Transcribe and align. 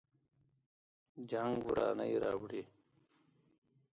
جنګ 1.29 1.57
ورانی 1.67 2.09
راوړي 2.23 2.63